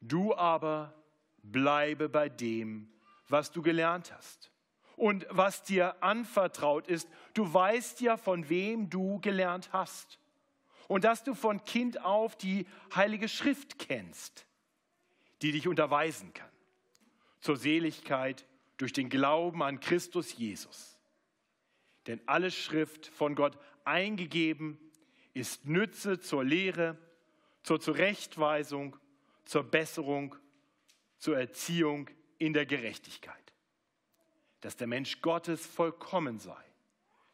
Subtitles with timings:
[0.00, 0.94] Du aber
[1.42, 2.88] bleibe bei dem,
[3.28, 4.50] was du gelernt hast
[4.96, 7.08] und was dir anvertraut ist.
[7.34, 10.18] Du weißt ja, von wem du gelernt hast
[10.88, 14.46] und dass du von Kind auf die Heilige Schrift kennst,
[15.42, 16.48] die dich unterweisen kann
[17.40, 18.44] zur Seligkeit
[18.76, 20.98] durch den Glauben an Christus Jesus.
[22.06, 24.78] Denn alle Schrift von Gott eingegeben
[25.34, 26.98] ist Nütze zur Lehre,
[27.62, 28.96] zur Zurechtweisung,
[29.46, 30.36] zur Besserung,
[31.18, 33.52] zur Erziehung in der Gerechtigkeit,
[34.60, 36.62] dass der Mensch Gottes vollkommen sei,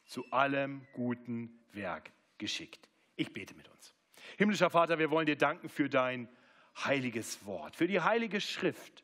[0.05, 2.89] zu allem guten Werk geschickt.
[3.17, 3.95] Ich bete mit uns.
[4.39, 6.29] Himmlischer Vater, wir wollen dir danken für dein
[6.77, 9.03] heiliges Wort, für die heilige Schrift,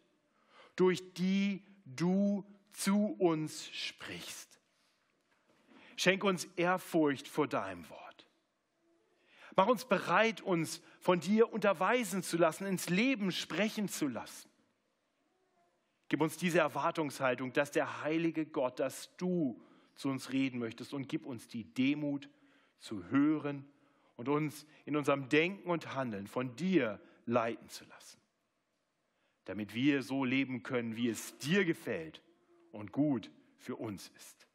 [0.76, 4.60] durch die du zu uns sprichst.
[5.96, 8.26] Schenk uns Ehrfurcht vor deinem Wort.
[9.56, 14.48] Mach uns bereit, uns von dir unterweisen zu lassen, ins Leben sprechen zu lassen.
[16.08, 19.62] Gib uns diese Erwartungshaltung, dass der heilige Gott, dass du
[19.94, 22.30] zu uns reden möchtest und gib uns die Demut
[22.78, 23.68] zu hören
[24.16, 28.18] und uns in unserem Denken und Handeln von dir leiten zu lassen,
[29.44, 32.22] damit wir so leben können, wie es dir gefällt
[32.72, 34.46] und gut für uns ist.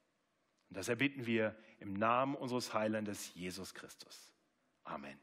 [0.69, 4.33] Und das erbitten wir im Namen unseres Heilandes Jesus Christus.
[4.83, 5.19] Amen.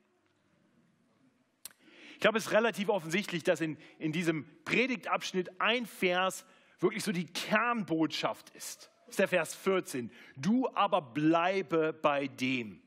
[2.20, 6.44] Ich glaube, es ist relativ offensichtlich, dass in, in diesem Predigtabschnitt ein Vers
[6.78, 8.90] wirklich so die Kernbotschaft ist.
[9.06, 10.12] Das ist der Vers 14.
[10.36, 12.82] Du aber bleibe bei dem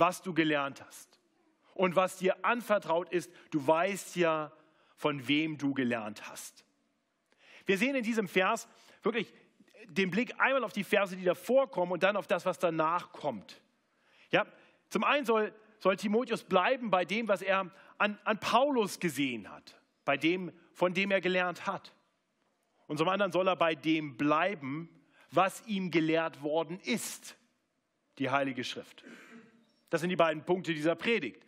[0.00, 1.20] was du gelernt hast
[1.74, 3.30] und was dir anvertraut ist.
[3.50, 4.50] Du weißt ja,
[4.96, 6.64] von wem du gelernt hast.
[7.66, 8.66] Wir sehen in diesem Vers
[9.02, 9.32] wirklich
[9.86, 13.12] den Blick einmal auf die Verse, die davor kommen und dann auf das, was danach
[13.12, 13.60] kommt.
[14.30, 14.46] Ja,
[14.88, 17.70] zum einen soll, soll Timotheus bleiben bei dem, was er
[18.00, 21.94] an, an Paulus gesehen hat, bei dem, von dem er gelernt hat.
[22.86, 24.88] Und zum anderen soll er bei dem bleiben,
[25.30, 27.36] was ihm gelehrt worden ist,
[28.18, 29.04] die Heilige Schrift.
[29.90, 31.44] Das sind die beiden Punkte dieser Predigt.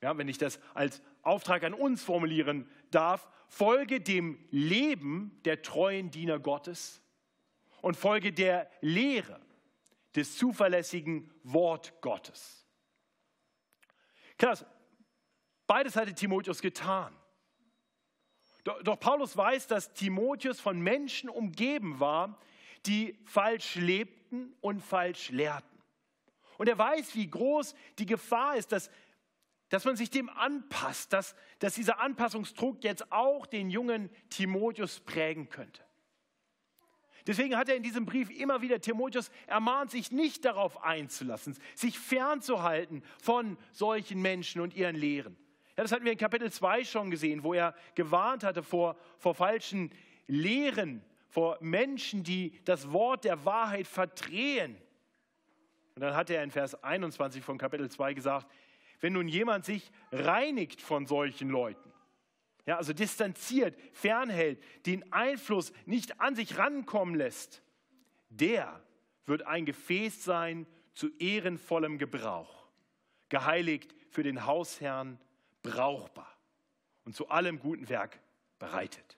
[0.00, 6.10] Ja, wenn ich das als Auftrag an uns formulieren darf, folge dem Leben der treuen
[6.10, 7.02] Diener Gottes
[7.82, 9.40] und folge der Lehre
[10.16, 12.66] des zuverlässigen Wort Gottes.
[14.38, 14.64] Krass,
[15.68, 17.14] beides hatte Timotheus getan.
[18.64, 22.38] Doch, Paulus weiß, dass Timotheus von Menschen umgeben war,
[22.86, 25.78] die falsch lebten und falsch lehrten.
[26.58, 28.90] Und er weiß, wie groß die Gefahr ist, dass,
[29.68, 35.48] dass man sich dem anpasst, dass, dass dieser Anpassungsdruck jetzt auch den jungen Timotheus prägen
[35.48, 35.82] könnte.
[37.26, 41.98] Deswegen hat er in diesem Brief immer wieder Timotheus ermahnt, sich nicht darauf einzulassen, sich
[41.98, 45.36] fernzuhalten von solchen Menschen und ihren Lehren.
[45.78, 49.36] Ja, das hatten wir in Kapitel 2 schon gesehen, wo er gewarnt hatte vor, vor
[49.36, 49.92] falschen
[50.26, 54.76] Lehren, vor Menschen, die das Wort der Wahrheit verdrehen.
[55.94, 58.48] Und dann hat er in Vers 21 von Kapitel 2 gesagt,
[58.98, 61.92] wenn nun jemand sich reinigt von solchen Leuten,
[62.66, 67.62] ja, also distanziert, fernhält, den Einfluss nicht an sich rankommen lässt,
[68.30, 68.82] der
[69.26, 72.66] wird ein Gefäß sein zu ehrenvollem Gebrauch,
[73.28, 75.20] geheiligt für den Hausherrn,
[75.70, 76.32] brauchbar
[77.04, 78.18] und zu allem guten Werk
[78.58, 79.16] bereitet.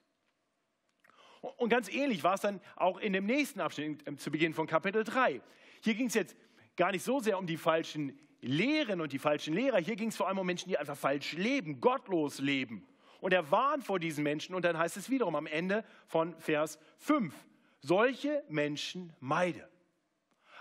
[1.56, 5.04] Und ganz ähnlich war es dann auch in dem nächsten Abschnitt zu Beginn von Kapitel
[5.04, 5.40] 3.
[5.82, 6.36] Hier ging es jetzt
[6.76, 9.78] gar nicht so sehr um die falschen Lehren und die falschen Lehrer.
[9.78, 12.86] Hier ging es vor allem um Menschen, die einfach falsch leben, gottlos leben.
[13.20, 16.78] Und er warnt vor diesen Menschen und dann heißt es wiederum am Ende von Vers
[16.98, 17.34] 5,
[17.80, 19.68] solche Menschen meide.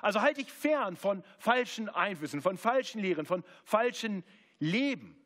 [0.01, 4.23] Also halte dich fern von falschen Einflüssen, von falschen Lehren, von falschen
[4.59, 5.18] Leben.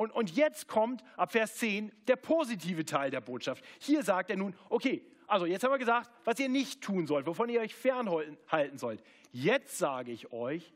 [0.00, 3.62] Und, und jetzt kommt ab Vers 10 der positive Teil der Botschaft.
[3.80, 7.26] Hier sagt er nun, okay, also jetzt haben wir gesagt, was ihr nicht tun sollt,
[7.26, 9.02] wovon ihr euch fernhalten sollt.
[9.30, 10.72] Jetzt sage ich euch,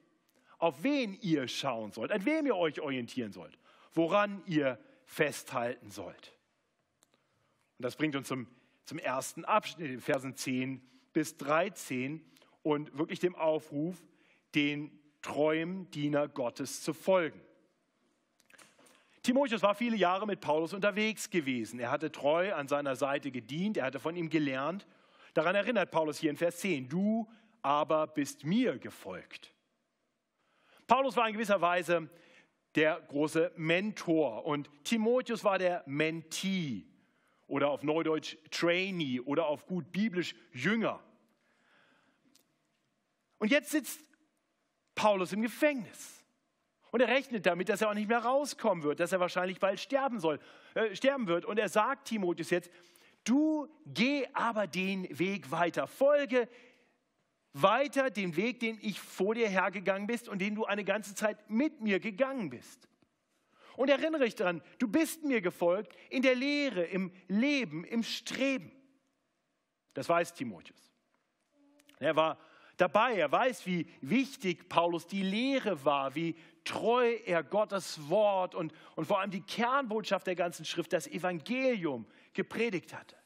[0.59, 3.59] auf wen ihr schauen sollt, an wem ihr euch orientieren sollt,
[3.95, 6.37] woran ihr festhalten sollt.
[7.79, 8.47] Und das bringt uns zum,
[8.85, 12.23] zum ersten Abschnitt, den Versen 10 bis 13
[12.63, 14.05] und wirklich dem Aufruf,
[14.55, 17.41] den treuen Diener Gottes zu folgen.
[19.25, 21.81] Timotheus war viele Jahre mit Paulus unterwegs gewesen.
[21.81, 24.87] Er hatte treu an seiner Seite gedient, er hatte von ihm gelernt.
[25.33, 27.27] Daran erinnert Paulus hier in Vers 10, du
[27.63, 29.55] aber bist mir gefolgt.
[30.87, 32.11] Paulus war in gewisser Weise
[32.75, 36.85] der große Mentor und Timotheus war der Mentee
[37.47, 41.03] oder auf Neudeutsch Trainee oder auf gut biblisch Jünger.
[43.39, 44.01] Und jetzt sitzt
[44.95, 46.14] Paulus im Gefängnis.
[46.95, 49.81] Und er rechnet damit, dass er auch nicht mehr rauskommen wird, dass er wahrscheinlich bald
[49.81, 50.39] sterben soll,
[50.75, 51.45] äh, sterben wird.
[51.45, 52.71] Und er sagt Timotheus jetzt,
[53.25, 56.49] du geh aber den Weg weiter, folge
[57.53, 61.51] weiter den Weg, den ich vor dir hergegangen bist und den du eine ganze Zeit
[61.51, 62.87] mit mir gegangen bist.
[63.77, 68.71] Und erinnere dich daran, du bist mir gefolgt in der Lehre, im Leben, im Streben.
[69.95, 70.93] Das weiß Timotheus.
[71.99, 72.39] Er war
[72.77, 73.17] dabei.
[73.17, 79.07] Er weiß, wie wichtig Paulus die Lehre war, wie treu er Gottes Wort und, und
[79.07, 83.17] vor allem die Kernbotschaft der ganzen Schrift, das Evangelium, gepredigt hatte.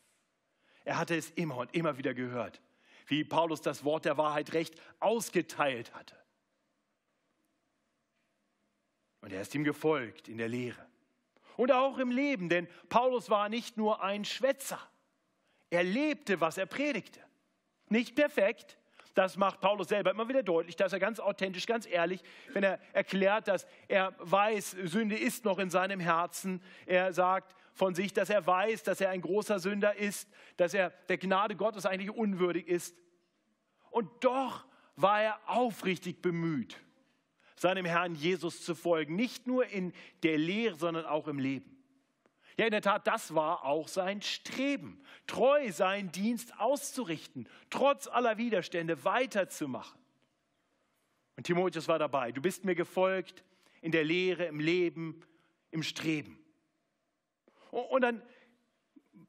[0.85, 2.61] Er hatte es immer und immer wieder gehört,
[3.07, 6.17] wie Paulus das Wort der Wahrheit recht ausgeteilt hatte.
[9.21, 10.87] Und er ist ihm gefolgt in der Lehre.
[11.57, 14.81] Und auch im Leben, denn Paulus war nicht nur ein Schwätzer.
[15.71, 17.21] Er lebte, was er predigte.
[17.89, 18.79] Nicht perfekt,
[19.19, 22.23] das macht Paulus selber immer wieder deutlich, dass er ganz authentisch, ganz ehrlich,
[22.53, 26.63] wenn er erklärt, dass er weiß, Sünde ist noch in seinem Herzen.
[26.87, 30.91] Er sagt von sich, dass er weiß, dass er ein großer Sünder ist, dass er
[31.09, 32.97] der Gnade Gottes eigentlich unwürdig ist.
[33.91, 36.81] Und doch war er aufrichtig bemüht,
[37.57, 39.93] seinem Herrn Jesus zu folgen, nicht nur in
[40.23, 41.78] der Lehre, sondern auch im Leben.
[42.59, 48.37] Ja, in der Tat, das war auch sein Streben, treu seinen Dienst auszurichten, trotz aller
[48.37, 49.97] Widerstände weiterzumachen.
[51.37, 52.33] Und Timotheus war dabei.
[52.33, 53.45] Du bist mir gefolgt
[53.81, 55.23] in der Lehre, im Leben,
[55.71, 56.37] im Streben.
[57.71, 58.21] Und dann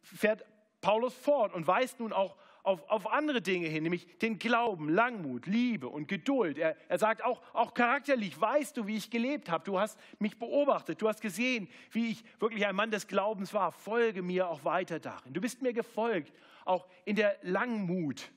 [0.01, 0.43] fährt
[0.81, 2.35] Paulus fort und weist nun auch
[2.69, 6.59] auf, auf andere Dinge hin, nämlich den Glauben, Langmut, Liebe und Geduld.
[6.59, 9.63] Er, er sagt auch, auch charakterlich, weißt du, wie ich gelebt habe.
[9.63, 13.71] Du hast mich beobachtet, du hast gesehen, wie ich wirklich ein Mann des Glaubens war.
[13.71, 15.33] Folge mir auch weiter darin.
[15.33, 16.31] Du bist mir gefolgt,
[16.63, 18.29] auch in der Langmut.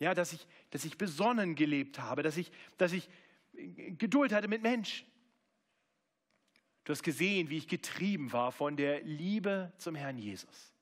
[0.00, 3.08] Ja, dass ich, dass ich besonnen gelebt habe, dass ich, dass ich
[3.52, 5.06] Geduld hatte mit Menschen.
[6.82, 10.75] Du hast gesehen, wie ich getrieben war von der Liebe zum Herrn Jesus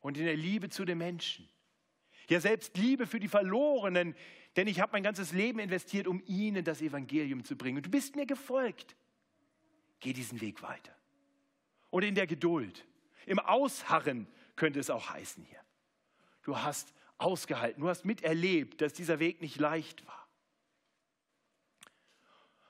[0.00, 1.48] und in der Liebe zu den Menschen.
[2.28, 4.14] Ja, selbst Liebe für die Verlorenen,
[4.56, 7.78] denn ich habe mein ganzes Leben investiert, um ihnen das Evangelium zu bringen.
[7.78, 8.96] Und du bist mir gefolgt.
[10.00, 10.94] Geh diesen Weg weiter.
[11.90, 12.86] Und in der Geduld,
[13.26, 15.60] im Ausharren könnte es auch heißen hier.
[16.42, 20.28] Du hast ausgehalten, du hast miterlebt, dass dieser Weg nicht leicht war.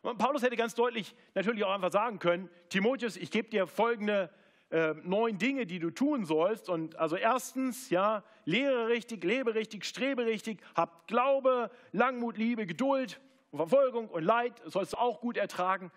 [0.03, 4.33] Und Paulus hätte ganz deutlich natürlich auch einfach sagen können, Timotheus, ich gebe dir folgende
[4.71, 6.69] äh, neun Dinge, die du tun sollst.
[6.69, 13.21] Und also erstens, ja, lehre richtig, lebe richtig, strebe richtig, hab Glaube, Langmut, Liebe, Geduld
[13.51, 15.91] und Verfolgung und Leid, sollst du auch gut ertragen.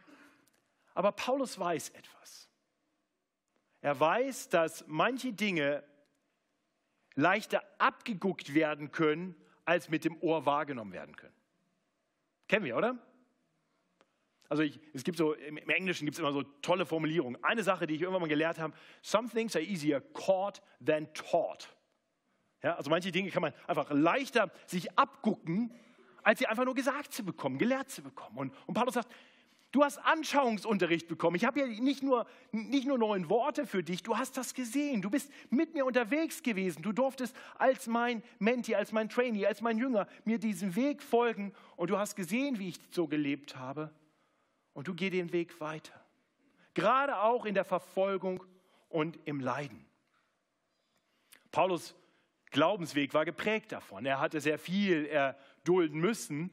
[0.94, 2.50] Aber Paulus weiß etwas.
[3.82, 5.84] Er weiß, dass manche Dinge
[7.16, 9.36] leichter abgeguckt werden können,
[9.66, 11.36] als mit dem Ohr wahrgenommen werden können.
[12.48, 12.98] Kennen wir, oder?
[14.52, 17.42] Also ich, es gibt so, im Englischen gibt es immer so tolle Formulierungen.
[17.42, 21.74] Eine Sache, die ich irgendwann mal gelernt habe, some things are easier caught than taught.
[22.62, 25.74] Ja, also manche Dinge kann man einfach leichter sich abgucken,
[26.22, 28.38] als sie einfach nur gesagt zu bekommen, gelehrt zu bekommen.
[28.38, 29.10] Und, und Paulus sagt,
[29.72, 31.38] du hast Anschauungsunterricht bekommen.
[31.38, 35.02] Ich habe ja nicht nur, nicht nur neun Worte für dich, du hast das gesehen.
[35.02, 36.82] Du bist mit mir unterwegs gewesen.
[36.82, 41.54] Du durftest als mein Menti, als mein Trainee, als mein Jünger mir diesen Weg folgen
[41.78, 43.92] und du hast gesehen, wie ich so gelebt habe
[44.74, 46.00] und du geh den Weg weiter.
[46.74, 48.44] Gerade auch in der Verfolgung
[48.90, 49.86] und im Leiden.
[51.52, 51.96] Paulus
[52.52, 54.06] Glaubensweg war geprägt davon.
[54.06, 56.52] Er hatte sehr viel erdulden müssen.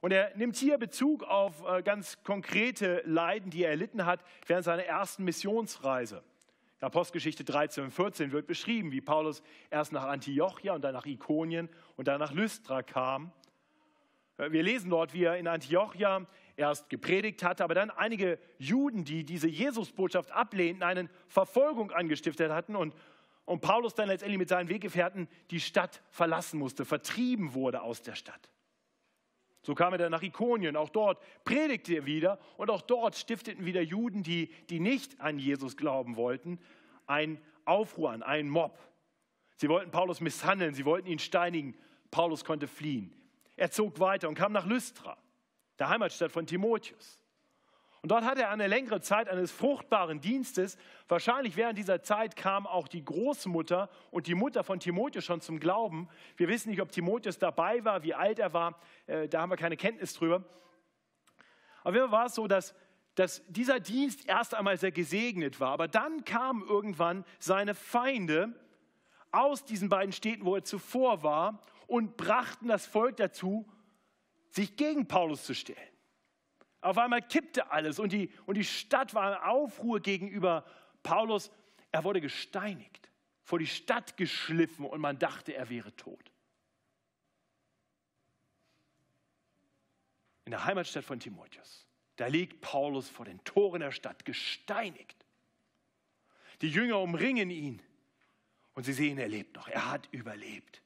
[0.00, 4.64] Und er nimmt hier Bezug auf äh, ganz konkrete Leiden, die er erlitten hat während
[4.64, 6.24] seiner ersten Missionsreise.
[6.80, 11.06] In Apostelgeschichte 13 und 14 wird beschrieben, wie Paulus erst nach Antiochia und dann nach
[11.06, 13.32] Ikonien und dann nach Lystra kam.
[14.38, 19.04] Äh, wir lesen dort, wie er in Antiochia erst gepredigt hatte, aber dann einige Juden,
[19.04, 22.94] die diese Jesusbotschaft ablehnten, eine Verfolgung angestiftet hatten und,
[23.44, 28.14] und Paulus dann letztendlich mit seinen Weggefährten die Stadt verlassen musste, vertrieben wurde aus der
[28.14, 28.50] Stadt.
[29.62, 33.64] So kam er dann nach Ikonien, auch dort predigte er wieder und auch dort stifteten
[33.64, 36.58] wieder Juden, die, die nicht an Jesus glauben wollten,
[37.06, 38.76] ein Aufruhr an, einen Mob.
[39.56, 41.76] Sie wollten Paulus misshandeln, sie wollten ihn steinigen.
[42.10, 43.14] Paulus konnte fliehen.
[43.54, 45.16] Er zog weiter und kam nach Lystra
[45.82, 47.18] der Heimatstadt von Timotheus.
[48.02, 50.76] Und dort hatte er eine längere Zeit eines fruchtbaren Dienstes.
[51.08, 55.58] Wahrscheinlich während dieser Zeit kam auch die Großmutter und die Mutter von Timotheus schon zum
[55.58, 56.08] Glauben.
[56.36, 58.80] Wir wissen nicht, ob Timotheus dabei war, wie alt er war.
[59.08, 60.44] Äh, da haben wir keine Kenntnis drüber.
[61.82, 62.76] Aber immer war es so, dass,
[63.16, 65.72] dass dieser Dienst erst einmal sehr gesegnet war.
[65.72, 68.54] Aber dann kamen irgendwann seine Feinde
[69.32, 73.66] aus diesen beiden Städten, wo er zuvor war, und brachten das Volk dazu,
[74.52, 75.78] sich gegen Paulus zu stellen.
[76.82, 80.64] Auf einmal kippte alles und die, und die Stadt war in Aufruhr gegenüber
[81.02, 81.50] Paulus.
[81.90, 83.10] Er wurde gesteinigt,
[83.42, 86.30] vor die Stadt geschliffen und man dachte, er wäre tot.
[90.44, 95.24] In der Heimatstadt von Timotheus, da liegt Paulus vor den Toren der Stadt, gesteinigt.
[96.60, 97.80] Die Jünger umringen ihn
[98.74, 100.81] und sie sehen, er lebt noch, er hat überlebt.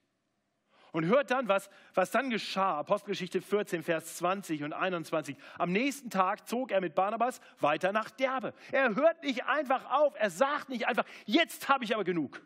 [0.96, 2.78] Und hört dann, was, was dann geschah.
[2.78, 5.36] Apostelgeschichte 14, Vers 20 und 21.
[5.58, 8.54] Am nächsten Tag zog er mit Barnabas weiter nach Derbe.
[8.72, 10.14] Er hört nicht einfach auf.
[10.16, 12.40] Er sagt nicht einfach, jetzt habe ich aber genug.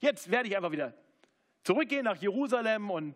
[0.00, 0.92] Jetzt werde ich einfach wieder
[1.62, 3.14] zurückgehen nach Jerusalem und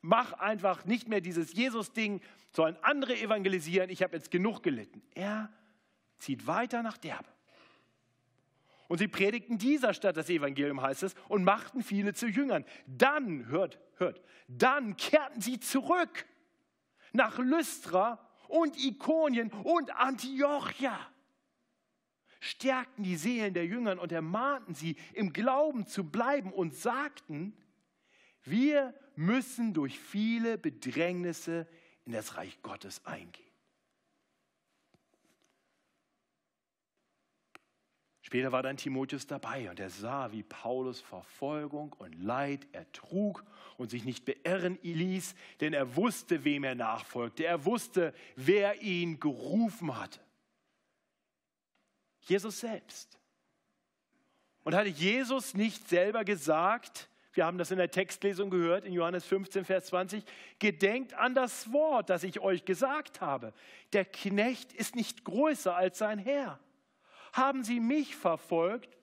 [0.00, 3.90] mach einfach nicht mehr dieses Jesus-Ding, sollen andere evangelisieren.
[3.90, 5.02] Ich habe jetzt genug gelitten.
[5.14, 5.52] Er
[6.18, 7.28] zieht weiter nach Derbe.
[8.94, 12.64] Und sie predigten dieser Stadt das Evangelium, heißt es, und machten viele zu Jüngern.
[12.86, 16.24] Dann, hört, hört, dann kehrten sie zurück
[17.12, 20.96] nach Lystra und Ikonien und Antiochia,
[22.38, 27.52] stärkten die Seelen der Jüngern und ermahnten sie, im Glauben zu bleiben und sagten,
[28.44, 31.66] wir müssen durch viele Bedrängnisse
[32.04, 33.53] in das Reich Gottes eingehen.
[38.34, 43.44] Später war dann Timotheus dabei und er sah, wie Paulus Verfolgung und Leid ertrug
[43.76, 47.44] und sich nicht beirren ließ, denn er wusste, wem er nachfolgte.
[47.44, 50.18] Er wusste, wer ihn gerufen hatte.
[52.22, 53.20] Jesus selbst.
[54.64, 59.24] Und hatte Jesus nicht selber gesagt, wir haben das in der Textlesung gehört, in Johannes
[59.26, 60.24] 15, Vers 20,
[60.58, 63.52] gedenkt an das Wort, das ich euch gesagt habe.
[63.92, 66.58] Der Knecht ist nicht größer als sein Herr.
[67.34, 68.96] Haben sie mich verfolgt,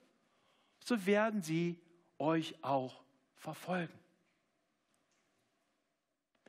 [0.82, 1.78] so werden sie
[2.18, 3.92] euch auch verfolgen.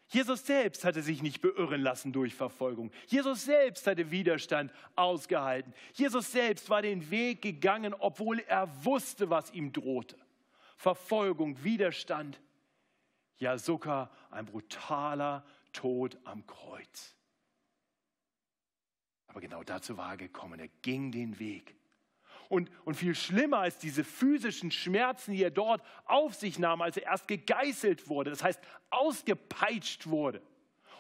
[0.08, 2.90] Jesus selbst hatte sich nicht beirren lassen durch Verfolgung.
[3.08, 5.74] Jesus selbst hatte Widerstand ausgehalten.
[5.94, 10.16] Jesus selbst war den Weg gegangen, obwohl er wusste, was ihm drohte.
[10.78, 12.40] Verfolgung, Widerstand,
[13.40, 17.14] ja sogar ein brutaler Tod am Kreuz.
[19.34, 20.60] Aber genau dazu war er gekommen.
[20.60, 21.76] Er ging den Weg.
[22.50, 26.98] Und, und viel schlimmer als diese physischen Schmerzen, die er dort auf sich nahm, als
[26.98, 28.60] er erst gegeißelt wurde, das heißt
[28.92, 30.40] ausgepeitscht wurde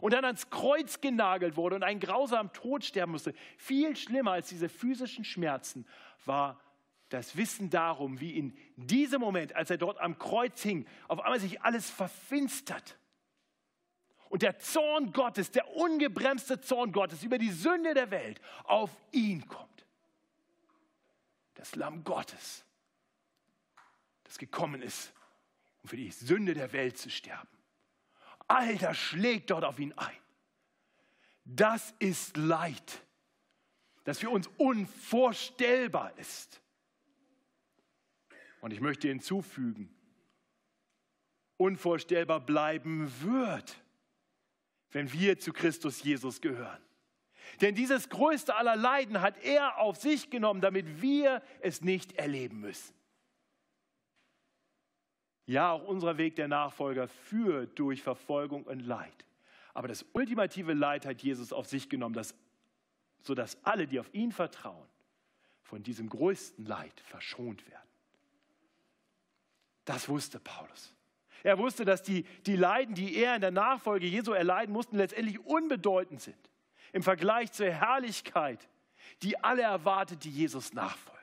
[0.02, 3.36] und dann ans Kreuz genagelt wurde und einen grausamen Tod sterben musste.
[3.58, 5.86] Viel schlimmer als diese physischen Schmerzen
[6.25, 6.60] war
[7.10, 11.40] das Wissen darum, wie in diesem Moment, als er dort am Kreuz hing, auf einmal
[11.40, 12.98] sich alles verfinstert
[14.34, 19.48] und der Zorn Gottes, der ungebremste Zorn Gottes über die Sünde der Welt auf ihn
[19.48, 19.86] kommt.
[21.54, 22.66] Das Lamm Gottes,
[24.24, 25.13] das gekommen ist,
[25.84, 27.48] um für die Sünde der Welt zu sterben.
[28.48, 30.18] All das schlägt dort auf ihn ein.
[31.46, 33.04] Das ist Leid,
[34.04, 36.60] das für uns unvorstellbar ist.
[38.62, 39.94] Und ich möchte hinzufügen,
[41.58, 43.83] unvorstellbar bleiben wird
[44.94, 46.82] wenn wir zu Christus Jesus gehören.
[47.62, 52.62] Denn dieses größte aller Leiden hat er auf sich genommen, damit wir es nicht erleben
[52.62, 52.94] müssen.
[55.46, 59.26] Ja, auch unser Weg der Nachfolger führt durch Verfolgung und Leid.
[59.74, 62.34] Aber das ultimative Leid hat Jesus auf sich genommen, dass,
[63.22, 64.88] sodass alle, die auf ihn vertrauen,
[65.64, 67.90] von diesem größten Leid verschont werden.
[69.86, 70.94] Das wusste Paulus.
[71.44, 75.40] Er wusste, dass die, die Leiden, die er in der Nachfolge Jesu erleiden mussten, letztendlich
[75.40, 76.38] unbedeutend sind
[76.94, 78.70] im Vergleich zur Herrlichkeit,
[79.22, 81.14] die alle erwartet, die Jesus nachfolgen.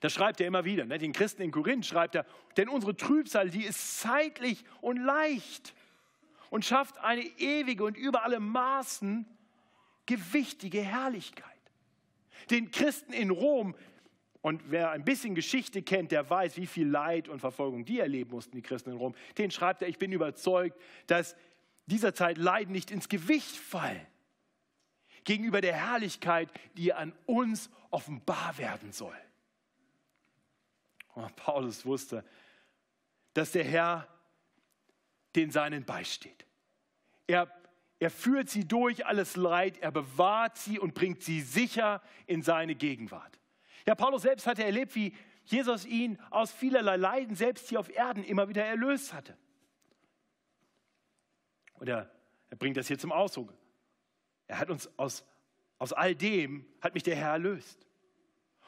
[0.00, 0.84] Das schreibt er immer wieder.
[0.84, 0.98] Ne?
[0.98, 5.74] Den Christen in Korinth schreibt er, denn unsere Trübsal, die ist zeitlich und leicht
[6.50, 9.26] und schafft eine ewige und über alle Maßen
[10.04, 11.44] gewichtige Herrlichkeit.
[12.50, 13.74] Den Christen in Rom
[14.46, 18.30] und wer ein bisschen Geschichte kennt, der weiß, wie viel Leid und Verfolgung die erleben
[18.30, 19.12] mussten, die Christen in Rom.
[19.38, 21.34] Den schreibt er, ich bin überzeugt, dass
[21.86, 24.06] dieser Zeit Leiden nicht ins Gewicht fallen
[25.24, 29.16] gegenüber der Herrlichkeit, die an uns offenbar werden soll.
[31.14, 32.24] Und Paulus wusste,
[33.34, 34.06] dass der Herr
[35.34, 36.46] den Seinen beisteht.
[37.26, 37.50] Er,
[37.98, 42.76] er führt sie durch alles Leid, er bewahrt sie und bringt sie sicher in seine
[42.76, 43.40] Gegenwart.
[43.86, 45.14] Ja, Paulus selbst hatte erlebt, wie
[45.44, 49.36] Jesus ihn aus vielerlei Leiden, selbst hier auf Erden, immer wieder erlöst hatte.
[51.74, 52.10] Und er,
[52.50, 53.54] er bringt das hier zum Ausdruck.
[54.48, 55.24] Er hat uns aus,
[55.78, 57.86] aus all dem, hat mich der Herr erlöst.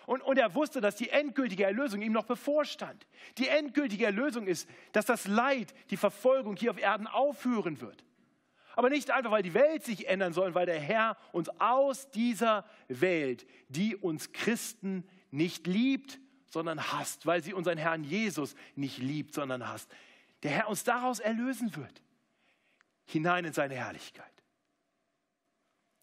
[0.06, 3.06] Und, und er wusste, dass die endgültige Erlösung ihm noch bevorstand.
[3.36, 8.04] Die endgültige Erlösung ist, dass das Leid, die Verfolgung hier auf Erden aufhören wird.
[8.78, 12.64] Aber nicht einfach, weil die Welt sich ändern soll, weil der Herr uns aus dieser
[12.86, 19.34] Welt, die uns Christen nicht liebt, sondern hasst, weil sie unseren Herrn Jesus nicht liebt,
[19.34, 19.90] sondern hasst,
[20.44, 22.04] der Herr uns daraus erlösen wird,
[23.04, 24.30] hinein in seine Herrlichkeit.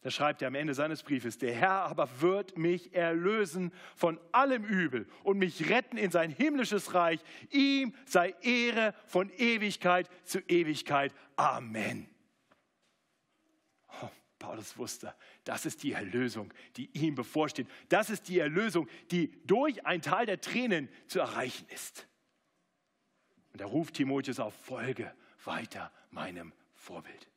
[0.01, 4.65] Da schreibt er am Ende seines Briefes, der Herr aber wird mich erlösen von allem
[4.65, 7.21] Übel und mich retten in sein himmlisches Reich.
[7.51, 11.13] Ihm sei Ehre von Ewigkeit zu Ewigkeit.
[11.37, 12.13] Amen.
[14.39, 17.67] Paulus wusste, das ist die Erlösung, die ihm bevorsteht.
[17.89, 22.07] Das ist die Erlösung, die durch ein Teil der Tränen zu erreichen ist.
[23.53, 25.13] Und er ruft Timotheus auf, folge
[25.45, 27.29] weiter meinem Vorbild.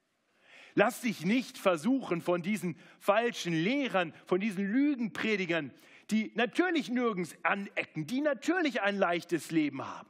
[0.74, 5.72] Lass dich nicht versuchen von diesen falschen Lehrern, von diesen Lügenpredigern,
[6.10, 10.08] die natürlich nirgends anecken, die natürlich ein leichtes Leben haben.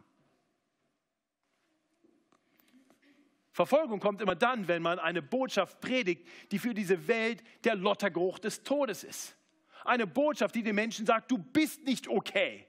[3.58, 8.38] Verfolgung kommt immer dann, wenn man eine Botschaft predigt, die für diese Welt der Lottergeruch
[8.38, 9.36] des Todes ist.
[9.84, 12.64] Eine Botschaft, die den Menschen sagt, du bist nicht okay.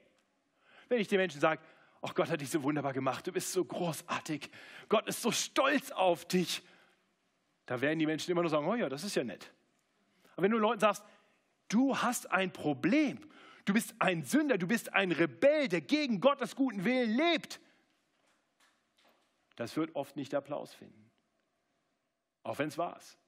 [0.88, 1.62] Wenn ich den Menschen sage,
[2.02, 4.50] oh Gott hat dich so wunderbar gemacht, du bist so großartig,
[4.88, 6.60] Gott ist so stolz auf dich,
[7.66, 9.52] da werden die Menschen immer nur sagen, oh ja, das ist ja nett.
[10.32, 11.04] Aber wenn du Leuten sagst,
[11.68, 13.20] du hast ein Problem,
[13.64, 17.60] du bist ein Sünder, du bist ein Rebell, der gegen Gottes guten Willen lebt,
[19.60, 21.10] das wird oft nicht Applaus finden.
[22.42, 23.18] Auch wenn es wahr ist.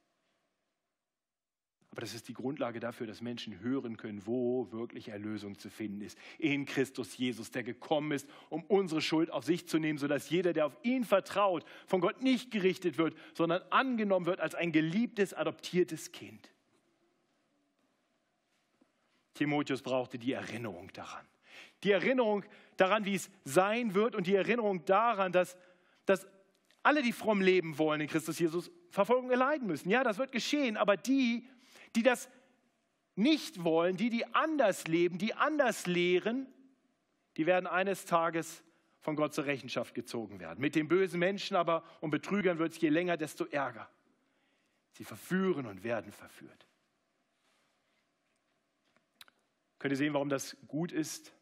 [1.91, 6.01] Aber das ist die Grundlage dafür, dass Menschen hören können, wo wirklich Erlösung zu finden
[6.01, 6.17] ist.
[6.39, 10.53] In Christus Jesus, der gekommen ist, um unsere Schuld auf sich zu nehmen, sodass jeder,
[10.53, 15.35] der auf ihn vertraut, von Gott nicht gerichtet wird, sondern angenommen wird als ein geliebtes,
[15.35, 16.51] adoptiertes Kind.
[19.35, 21.27] Timotheus brauchte die Erinnerung daran.
[21.83, 22.43] Die Erinnerung
[22.77, 25.57] daran, wie es sein wird und die Erinnerung daran, dass,
[26.05, 26.27] dass
[26.83, 29.89] alle, die fromm leben wollen in Christus Jesus, Verfolgung erleiden müssen.
[29.89, 31.47] Ja, das wird geschehen, aber die,
[31.95, 32.29] die das
[33.15, 36.47] nicht wollen, die, die anders leben, die anders lehren,
[37.37, 38.63] die werden eines Tages
[38.99, 40.59] von Gott zur Rechenschaft gezogen werden.
[40.61, 43.89] Mit den bösen Menschen aber und Betrügern wird es je länger, desto ärger.
[44.93, 46.67] Sie verführen und werden verführt.
[49.79, 51.33] Könnt ihr sehen, warum das gut ist,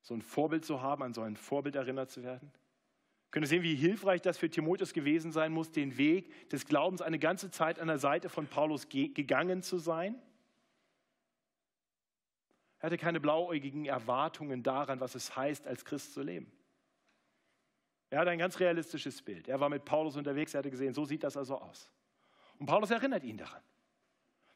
[0.00, 2.50] so ein Vorbild zu haben, an so ein Vorbild erinnert zu werden?
[3.32, 7.18] Können sehen, wie hilfreich das für Timotheus gewesen sein muss, den Weg des Glaubens eine
[7.18, 10.20] ganze Zeit an der Seite von Paulus gegangen zu sein?
[12.78, 16.52] Er hatte keine blauäugigen Erwartungen daran, was es heißt, als Christ zu leben.
[18.10, 19.48] Er hatte ein ganz realistisches Bild.
[19.48, 21.90] Er war mit Paulus unterwegs, er hatte gesehen, so sieht das also aus.
[22.58, 23.62] Und Paulus erinnert ihn daran.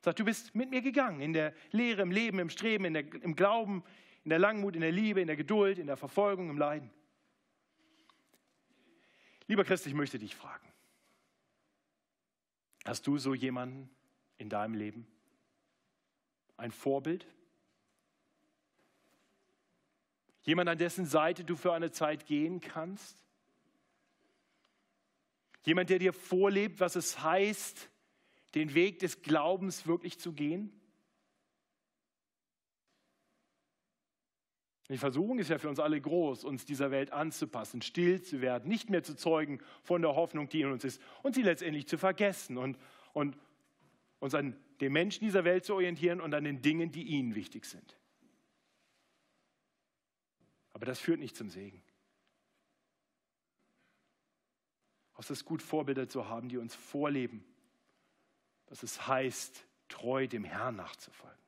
[0.00, 3.10] Er sagt, du bist mit mir gegangen in der Lehre, im Leben, im Streben, der,
[3.22, 3.82] im Glauben,
[4.24, 6.90] in der Langmut, in der Liebe, in der Geduld, in der Verfolgung, im Leiden.
[9.48, 10.66] Lieber Christ, ich möchte dich fragen,
[12.84, 13.88] hast du so jemanden
[14.38, 15.06] in deinem Leben?
[16.56, 17.26] Ein Vorbild?
[20.42, 23.24] Jemand, an dessen Seite du für eine Zeit gehen kannst?
[25.64, 27.90] Jemand, der dir vorlebt, was es heißt,
[28.54, 30.72] den Weg des Glaubens wirklich zu gehen?
[34.88, 38.68] Die Versuchung ist ja für uns alle groß, uns dieser Welt anzupassen, still zu werden,
[38.68, 41.98] nicht mehr zu zeugen von der Hoffnung, die in uns ist und sie letztendlich zu
[41.98, 42.78] vergessen und,
[43.12, 43.36] und
[44.20, 47.64] uns an den Menschen dieser Welt zu orientieren und an den Dingen, die ihnen wichtig
[47.64, 47.98] sind.
[50.72, 51.82] Aber das führt nicht zum Segen.
[55.18, 57.44] Es ist gut, Vorbilder zu haben, die uns vorleben,
[58.66, 61.45] was es heißt, treu dem Herrn nachzufolgen.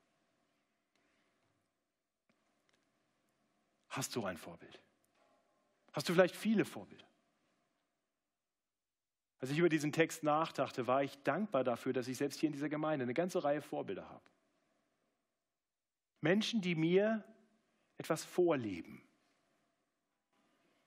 [3.98, 4.80] Hast du ein Vorbild?
[5.92, 7.04] Hast du vielleicht viele Vorbilder?
[9.40, 12.52] Als ich über diesen Text nachdachte, war ich dankbar dafür, dass ich selbst hier in
[12.52, 14.22] dieser Gemeinde eine ganze Reihe Vorbilder habe.
[16.20, 17.24] Menschen, die mir
[17.96, 19.02] etwas vorleben.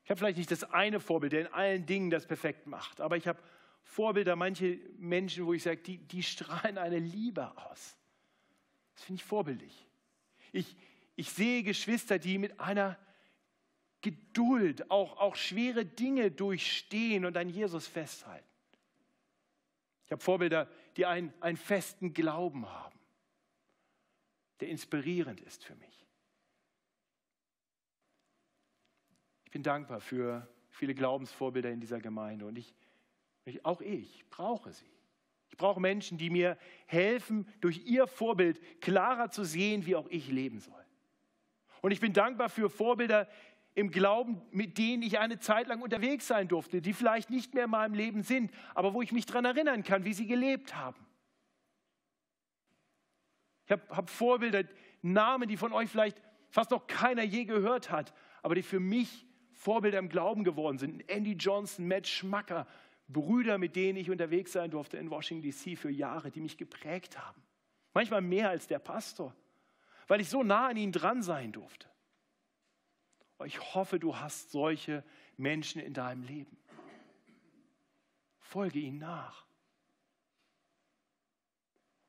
[0.06, 3.18] Ich habe vielleicht nicht das eine Vorbild, der in allen Dingen das perfekt macht, aber
[3.18, 3.44] ich habe
[3.84, 7.98] Vorbilder, manche Menschen, wo ich sage, die, die strahlen eine Liebe aus.
[8.96, 9.86] Das finde ich vorbildlich.
[10.54, 10.78] Ich,
[11.16, 12.98] ich sehe Geschwister, die mit einer
[14.02, 18.48] Geduld auch, auch schwere Dinge durchstehen und an Jesus festhalten.
[20.06, 23.00] Ich habe Vorbilder, die einen, einen festen Glauben haben,
[24.60, 26.06] der inspirierend ist für mich.
[29.46, 32.74] Ich bin dankbar für viele Glaubensvorbilder in dieser Gemeinde und ich,
[33.46, 34.90] ich, auch ich brauche sie.
[35.50, 40.30] Ich brauche Menschen, die mir helfen, durch ihr Vorbild klarer zu sehen, wie auch ich
[40.30, 40.81] leben soll.
[41.82, 43.28] Und ich bin dankbar für Vorbilder,
[43.74, 47.66] im Glauben, mit denen ich eine Zeit lang unterwegs sein durfte, die vielleicht nicht mehr
[47.66, 51.06] in meinem Leben sind, aber wo ich mich daran erinnern kann, wie sie gelebt haben.
[53.66, 54.64] Ich habe hab Vorbilder,
[55.02, 58.14] Namen, die von euch vielleicht fast noch keiner je gehört hat,
[58.44, 61.10] aber die für mich Vorbilder im Glauben geworden sind.
[61.10, 62.68] Andy Johnson, Matt Schmacker,
[63.08, 67.18] Brüder, mit denen ich unterwegs sein durfte in Washington, DC für Jahre, die mich geprägt
[67.18, 67.42] haben.
[67.94, 69.34] Manchmal mehr als der Pastor,
[70.12, 71.88] weil ich so nah an ihnen dran sein durfte.
[73.46, 75.06] Ich hoffe, du hast solche
[75.38, 76.58] Menschen in deinem Leben.
[78.38, 79.46] Folge ihnen nach.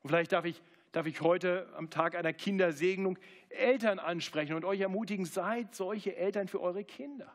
[0.01, 0.61] Und vielleicht darf ich,
[0.91, 6.49] darf ich heute am Tag einer Kindersegnung Eltern ansprechen und euch ermutigen, seid solche Eltern
[6.49, 7.33] für eure Kinder.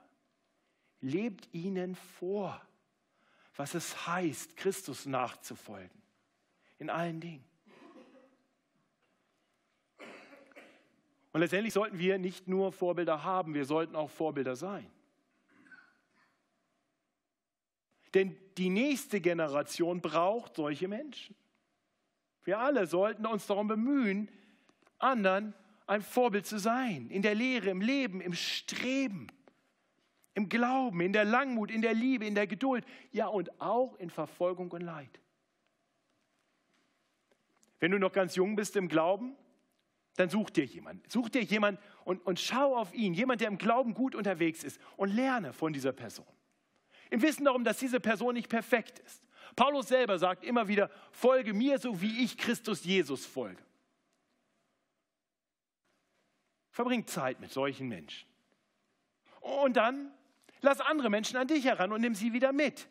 [1.00, 2.60] Lebt ihnen vor,
[3.56, 6.02] was es heißt, Christus nachzufolgen.
[6.76, 7.47] In allen Dingen.
[11.32, 14.90] Und letztendlich sollten wir nicht nur Vorbilder haben, wir sollten auch Vorbilder sein.
[18.14, 21.36] Denn die nächste Generation braucht solche Menschen.
[22.44, 24.30] Wir alle sollten uns darum bemühen,
[24.98, 25.54] anderen
[25.86, 27.10] ein Vorbild zu sein.
[27.10, 29.26] In der Lehre, im Leben, im Streben,
[30.34, 32.84] im Glauben, in der Langmut, in der Liebe, in der Geduld.
[33.12, 35.20] Ja, und auch in Verfolgung und Leid.
[37.80, 39.36] Wenn du noch ganz jung bist im Glauben,
[40.18, 41.10] dann such dir jemand.
[41.10, 43.14] Such dir jemand und, und schau auf ihn.
[43.14, 46.26] Jemand, der im Glauben gut unterwegs ist und lerne von dieser Person.
[47.10, 49.22] Im Wissen darum, dass diese Person nicht perfekt ist.
[49.54, 53.62] Paulus selber sagt immer wieder, folge mir so, wie ich Christus Jesus folge.
[56.72, 58.28] Verbring Zeit mit solchen Menschen.
[59.40, 60.12] Und dann
[60.62, 62.88] lass andere Menschen an dich heran und nimm sie wieder mit.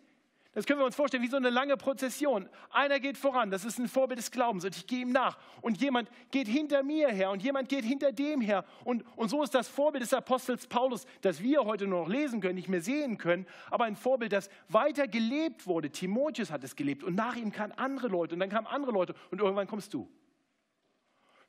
[0.57, 2.49] Das können wir uns vorstellen wie so eine lange Prozession.
[2.71, 5.37] Einer geht voran, das ist ein Vorbild des Glaubens und ich gehe ihm nach.
[5.61, 8.65] Und jemand geht hinter mir her und jemand geht hinter dem her.
[8.83, 12.41] Und, und so ist das Vorbild des Apostels Paulus, das wir heute nur noch lesen
[12.41, 15.91] können, nicht mehr sehen können, aber ein Vorbild, das weiter gelebt wurde.
[15.91, 19.13] Timotheus hat es gelebt und nach ihm kamen andere Leute und dann kamen andere Leute
[19.29, 20.09] und irgendwann kommst du.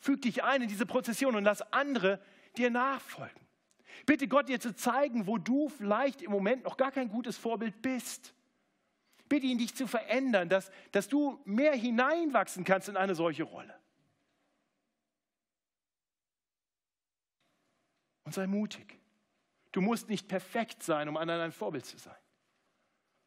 [0.01, 2.21] Füg dich ein in diese Prozession und lass andere
[2.59, 3.40] dir nachfolgen.
[4.05, 7.81] Bitte Gott dir zu zeigen, wo du vielleicht im Moment noch gar kein gutes Vorbild
[7.81, 8.35] bist
[9.29, 13.79] bitte ihn, dich zu verändern, dass, dass du mehr hineinwachsen kannst in eine solche Rolle.
[18.25, 18.99] Und sei mutig.
[19.73, 22.17] Du musst nicht perfekt sein, um anderen ein Vorbild zu sein.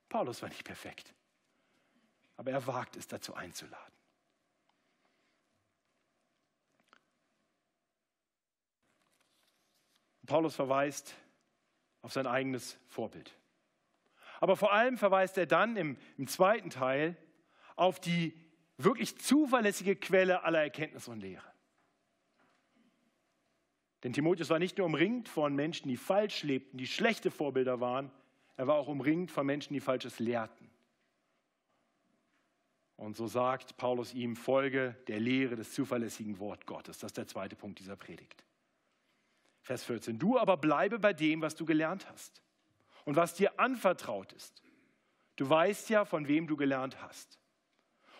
[0.10, 1.14] Paulus war nicht perfekt,
[2.36, 3.94] aber er wagt es dazu einzuladen.
[10.26, 11.16] Paulus verweist
[12.02, 13.36] auf sein eigenes Vorbild.
[14.41, 17.15] Aber vor allem verweist er dann im, im zweiten Teil
[17.75, 18.34] auf die
[18.75, 21.45] wirklich zuverlässige Quelle aller Erkenntnis und Lehre.
[24.04, 28.12] Denn Timotheus war nicht nur umringt von Menschen, die falsch lebten, die schlechte Vorbilder waren,
[28.58, 30.69] er war auch umringt von Menschen, die Falsches lehrten.
[32.95, 36.97] Und so sagt Paulus ihm, folge der Lehre des zuverlässigen Wort Gottes.
[36.97, 38.43] Das ist der zweite Punkt dieser Predigt.
[39.62, 40.17] Vers 14.
[40.17, 42.41] Du aber bleibe bei dem, was du gelernt hast
[43.06, 44.62] und was dir anvertraut ist.
[45.36, 47.40] Du weißt ja, von wem du gelernt hast.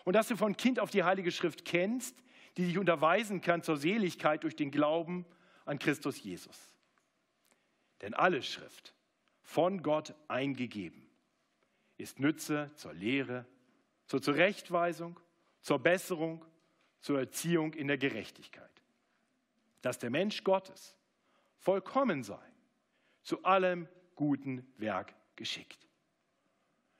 [0.04, 2.16] Und dass du von Kind auf die Heilige Schrift kennst,
[2.56, 5.24] die dich unterweisen kann zur Seligkeit durch den Glauben
[5.64, 6.70] an Christus Jesus.
[8.00, 8.94] Denn alle Schrift,
[9.42, 11.08] von Gott eingegeben,
[11.98, 13.46] ist Nütze zur Lehre,
[14.06, 15.18] zur Zurechtweisung,
[15.60, 16.44] zur Besserung,
[17.00, 18.70] zur Erziehung in der Gerechtigkeit.
[19.80, 20.96] Dass der Mensch Gottes
[21.58, 22.42] vollkommen sei,
[23.22, 25.86] zu allem guten Werk geschickt.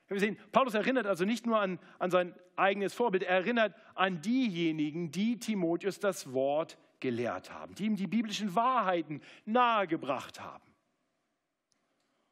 [0.07, 4.21] Wir sehen, Paulus erinnert also nicht nur an, an sein eigenes Vorbild, er erinnert an
[4.21, 10.63] diejenigen, die Timotheus das Wort gelehrt haben, die ihm die biblischen Wahrheiten nahegebracht haben.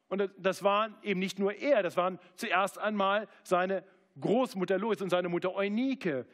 [0.08, 3.82] Und das waren eben nicht nur er, das waren zuerst einmal seine
[4.20, 6.26] Großmutter Lois und seine Mutter Eunike.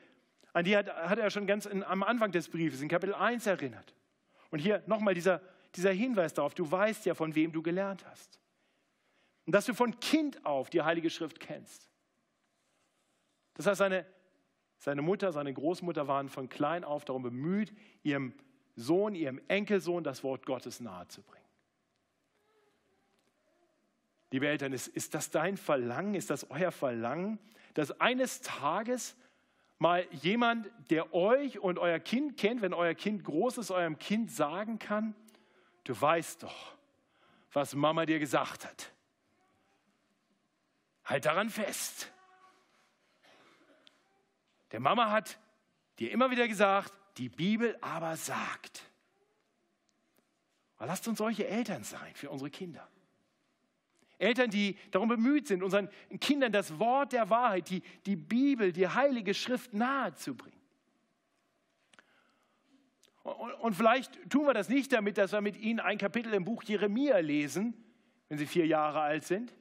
[0.53, 3.47] An die hat, hat er schon ganz in, am Anfang des Briefes in Kapitel 1
[3.47, 3.95] erinnert.
[4.51, 5.41] Und hier nochmal dieser,
[5.75, 8.41] dieser Hinweis darauf, du weißt ja, von wem du gelernt hast.
[9.47, 11.89] Und dass du von Kind auf die Heilige Schrift kennst.
[13.55, 14.07] Das heißt, seine,
[14.79, 18.35] seine Mutter, seine Großmutter waren von klein auf darum bemüht, ihrem
[18.77, 21.49] Sohn, ihrem Enkelsohn das Wort Gottes nahezubringen.
[24.31, 27.39] Liebe Eltern, ist, ist das dein Verlangen, ist das euer Verlangen,
[27.75, 29.17] dass eines Tages
[29.79, 34.31] mal jemand, der euch und euer Kind kennt, wenn euer Kind groß ist, eurem Kind
[34.31, 35.15] sagen kann,
[35.89, 36.77] du weißt doch,
[37.53, 38.93] was Mama dir gesagt hat.
[41.05, 42.13] Halt daran fest.
[44.71, 45.39] Der Mama hat
[45.99, 48.83] dir immer wieder gesagt, die Bibel aber sagt.
[50.77, 52.87] Aber lasst uns solche Eltern sein für unsere Kinder.
[54.19, 55.89] Eltern, die darum bemüht sind, unseren
[56.21, 60.58] Kindern das Wort der Wahrheit, die, die Bibel, die Heilige Schrift nahezubringen.
[63.61, 66.63] Und, vielleicht tun wir das nicht damit, dass wir mit ihnen ein Kapitel im Buch
[66.65, 67.75] Jeremia lesen,
[68.29, 69.55] wenn sie vier Jahre alt sind,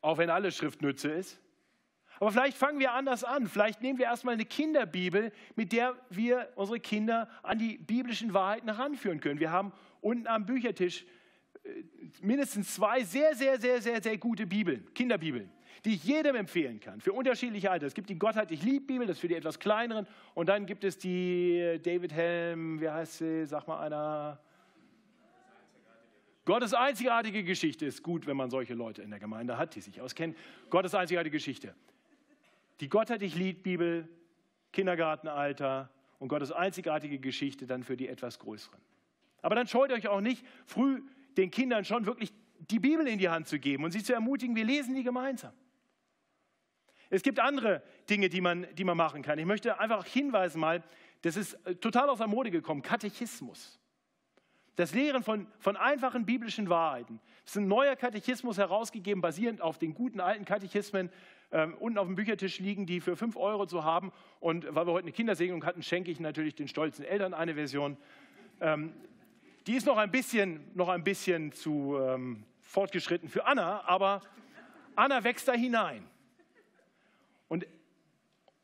[0.00, 1.40] auch wenn alle Schrift Nütze ist.
[2.20, 3.48] Aber vielleicht fangen wir anders an.
[3.48, 8.72] Vielleicht nehmen wir erstmal eine Kinderbibel, mit der wir unsere Kinder an die biblischen Wahrheiten
[8.72, 9.40] heranführen können.
[9.40, 11.04] Wir haben unten am Büchertisch
[11.64, 11.68] äh,
[12.22, 15.50] mindestens zwei sehr, sehr, sehr, sehr, sehr gute Bibeln, Kinderbibeln,
[15.84, 17.86] die ich jedem empfehlen kann, für unterschiedliche Alter.
[17.86, 20.06] Es gibt die Gottheit, ich liebe Bibel, das ist für die etwas kleineren.
[20.34, 24.40] Und dann gibt es die äh, David Helm, wie heißt sie, sag mal einer.
[26.44, 30.00] Gottes einzigartige Geschichte ist gut, wenn man solche Leute in der Gemeinde hat, die sich
[30.00, 30.36] auskennen.
[30.68, 31.74] Gottes einzigartige Geschichte.
[32.80, 34.08] Die Gottheit, ich liebe Bibel,
[34.72, 38.80] Kindergartenalter und Gottes einzigartige Geschichte dann für die etwas größeren.
[39.40, 41.02] Aber dann scheut euch auch nicht, früh
[41.36, 42.32] den Kindern schon wirklich
[42.70, 45.52] die Bibel in die Hand zu geben und sie zu ermutigen, wir lesen die gemeinsam.
[47.10, 49.38] Es gibt andere Dinge, die man, die man machen kann.
[49.38, 50.82] Ich möchte einfach hinweisen mal,
[51.22, 53.78] das ist äh, total aus der Mode gekommen, Katechismus.
[54.76, 57.20] Das Lehren von, von einfachen biblischen Wahrheiten.
[57.44, 61.10] Es ist ein neuer Katechismus herausgegeben, basierend auf den guten alten Katechismen.
[61.52, 64.12] Ähm, unten auf dem Büchertisch liegen die für 5 Euro zu haben.
[64.40, 67.96] Und weil wir heute eine Kindersegnung hatten, schenke ich natürlich den stolzen Eltern eine Version.
[68.60, 68.94] Ähm,
[69.66, 74.22] die ist noch ein bisschen, noch ein bisschen zu ähm, fortgeschritten für Anna, aber
[74.96, 76.04] Anna wächst da hinein.
[77.48, 77.66] Und,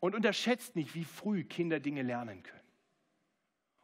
[0.00, 2.60] und unterschätzt nicht, wie früh Kinder Dinge lernen können.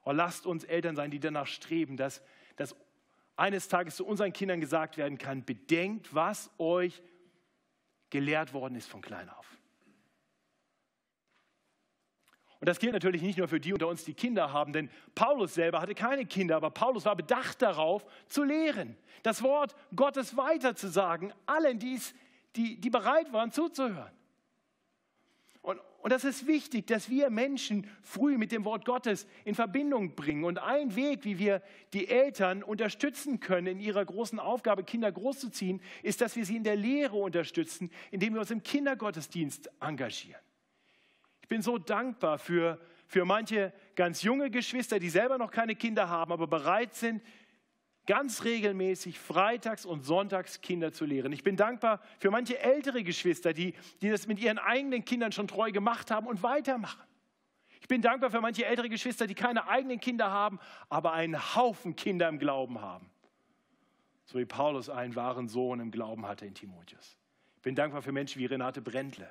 [0.04, 2.22] Oh, lasst uns Eltern sein, die danach streben, dass,
[2.56, 2.76] dass
[3.36, 7.02] eines Tages zu unseren Kindern gesagt werden kann, bedenkt, was euch
[8.10, 9.46] gelehrt worden ist von klein auf.
[12.58, 15.54] Und das gilt natürlich nicht nur für die unter uns, die Kinder haben, denn Paulus
[15.54, 21.34] selber hatte keine Kinder, aber Paulus war bedacht darauf, zu lehren, das Wort Gottes weiterzusagen,
[21.44, 22.14] allen, die's,
[22.54, 24.12] die, die bereit waren zuzuhören.
[26.06, 30.44] Und, das ist wichtig, dass wir Menschen früh mit dem Wort Gottes in Verbindung bringen.
[30.44, 31.60] Und ein Weg, wie wir
[31.94, 36.62] die Eltern unterstützen können in ihrer großen Aufgabe, Kinder großzuziehen, ist, dass wir sie in
[36.62, 40.40] der Lehre unterstützen, indem wir uns im Kindergottesdienst engagieren.
[41.42, 46.08] Ich bin so dankbar für, für manche ganz junge Geschwister, die selber noch keine Kinder
[46.08, 47.20] haben, aber bereit sind,
[48.06, 51.32] ganz regelmäßig freitags und sonntags Kinder zu lehren.
[51.32, 55.48] Ich bin dankbar für manche ältere Geschwister, die, die das mit ihren eigenen Kindern schon
[55.48, 57.02] treu gemacht haben und weitermachen.
[57.80, 61.94] Ich bin dankbar für manche ältere Geschwister, die keine eigenen Kinder haben, aber einen Haufen
[61.94, 63.10] Kinder im Glauben haben.
[64.24, 67.16] So wie Paulus einen wahren Sohn im Glauben hatte in Timotheus.
[67.56, 69.30] Ich bin dankbar für Menschen wie Renate Brändle,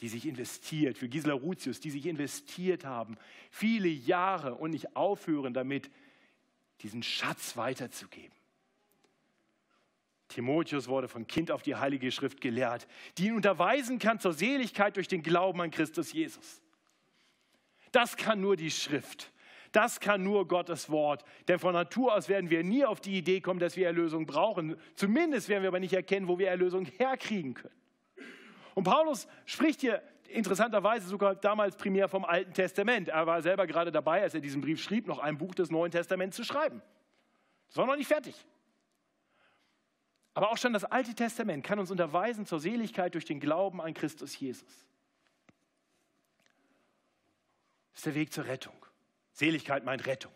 [0.00, 3.16] die sich investiert, für Gisela Rutius, die sich investiert haben,
[3.50, 5.90] viele Jahre und nicht aufhören damit,
[6.82, 8.36] diesen Schatz weiterzugeben.
[10.28, 12.86] Timotheus wurde von Kind auf die Heilige Schrift gelehrt,
[13.16, 16.62] die ihn unterweisen kann zur Seligkeit durch den Glauben an Christus Jesus.
[17.92, 19.32] Das kann nur die Schrift.
[19.72, 21.24] Das kann nur Gottes Wort.
[21.48, 24.76] Denn von Natur aus werden wir nie auf die Idee kommen, dass wir Erlösung brauchen.
[24.94, 27.74] Zumindest werden wir aber nicht erkennen, wo wir Erlösung herkriegen können.
[28.74, 33.08] Und Paulus spricht hier interessanterweise sogar damals primär vom Alten Testament.
[33.08, 35.90] Er war selber gerade dabei, als er diesen Brief schrieb, noch ein Buch des Neuen
[35.90, 36.82] Testaments zu schreiben.
[37.68, 38.34] Das war noch nicht fertig.
[40.34, 43.94] Aber auch schon das Alte Testament kann uns unterweisen zur Seligkeit durch den Glauben an
[43.94, 44.86] Christus Jesus.
[47.92, 48.76] Das ist der Weg zur Rettung.
[49.32, 50.32] Seligkeit meint Rettung.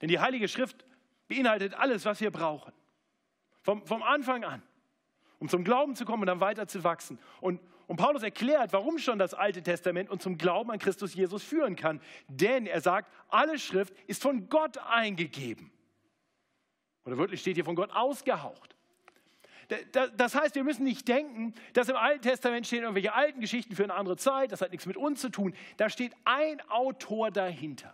[0.00, 0.84] Denn die Heilige Schrift
[1.28, 2.72] beinhaltet alles, was wir brauchen.
[3.62, 4.62] Vom, vom Anfang an
[5.42, 7.18] um zum Glauben zu kommen und dann weiter zu wachsen.
[7.40, 11.42] Und, und Paulus erklärt, warum schon das Alte Testament uns zum Glauben an Christus Jesus
[11.42, 12.00] führen kann.
[12.28, 15.72] Denn er sagt, alle Schrift ist von Gott eingegeben.
[17.04, 18.76] Oder wirklich steht hier von Gott ausgehaucht.
[20.16, 23.82] Das heißt, wir müssen nicht denken, dass im Alten Testament stehen irgendwelche alten Geschichten für
[23.82, 25.56] eine andere Zeit, das hat nichts mit uns zu tun.
[25.76, 27.92] Da steht ein Autor dahinter.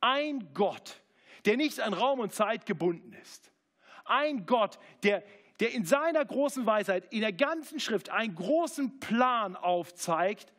[0.00, 1.02] Ein Gott,
[1.44, 3.52] der nicht an Raum und Zeit gebunden ist.
[4.08, 5.22] Ein Gott, der
[5.60, 10.52] der in seiner großen Weisheit in der ganzen Schrift einen großen Plan aufzeigt,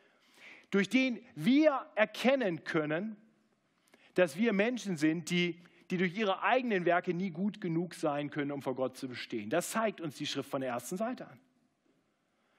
[0.71, 3.15] durch den wir erkennen können,
[4.13, 8.51] dass wir Menschen sind, die, die durch ihre eigenen Werke nie gut genug sein können,
[8.51, 9.49] um vor Gott zu bestehen.
[9.49, 11.39] Das zeigt uns die Schrift von der ersten Seite an.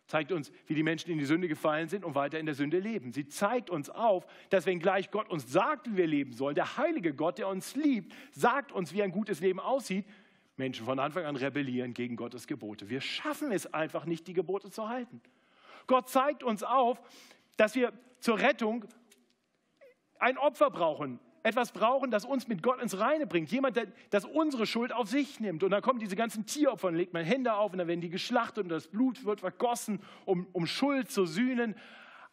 [0.06, 2.80] Zeigt uns, wie die Menschen in die Sünde gefallen sind und weiter in der Sünde
[2.80, 3.12] leben.
[3.12, 7.14] Sie zeigt uns auf, dass wenngleich Gott uns sagt, wie wir leben sollen, der heilige
[7.14, 10.04] Gott, der uns liebt, sagt uns, wie ein gutes Leben aussieht,
[10.60, 12.88] Menschen von Anfang an rebellieren gegen Gottes Gebote.
[12.88, 15.20] Wir schaffen es einfach nicht, die Gebote zu halten.
[15.86, 17.00] Gott zeigt uns auf,
[17.56, 18.84] dass wir zur Rettung
[20.20, 21.18] ein Opfer brauchen.
[21.42, 23.50] etwas brauchen, das uns mit Gott ins Reine bringt.
[23.50, 25.64] Jemand, der das unsere Schuld auf sich nimmt.
[25.64, 28.10] Und dann kommen diese ganzen Tieropfer und legt man Hände auf und dann werden die
[28.10, 31.74] geschlachtet und das Blut wird vergossen, um, um Schuld zu sühnen.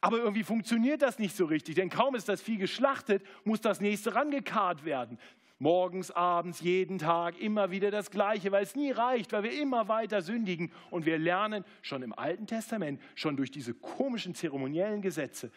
[0.02, 3.80] Aber irgendwie funktioniert das nicht so richtig, denn kaum ist das Vieh geschlachtet, muss das
[3.80, 5.18] nächste rangekarrt werden.
[5.60, 9.88] Morgens, abends, jeden Tag, immer wieder das Gleiche, weil es nie reicht, weil wir immer
[9.88, 10.72] weiter sündigen.
[10.92, 15.52] Und wir lernen schon im Alten Testament, schon durch diese komischen zeremoniellen Gesetze,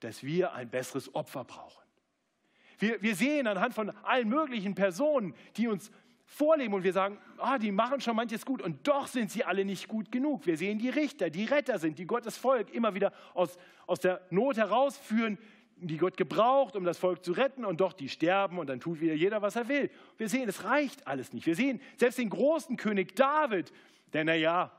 [0.00, 1.82] dass wir ein besseres Opfer brauchen.
[2.78, 5.90] Wir, wir sehen anhand von allen möglichen Personen, die uns
[6.26, 9.64] vorleben und wir sagen, ah, die machen schon manches gut und doch sind sie alle
[9.64, 10.46] nicht gut genug.
[10.46, 14.20] Wir sehen die Richter, die Retter sind, die Gottes Volk immer wieder aus, aus der
[14.30, 15.38] Not herausführen,
[15.76, 19.00] die Gott gebraucht, um das Volk zu retten und doch die sterben und dann tut
[19.00, 19.90] wieder jeder, was er will.
[20.16, 21.46] Wir sehen, es reicht alles nicht.
[21.46, 23.72] Wir sehen selbst den großen König David,
[24.14, 24.70] der, naja,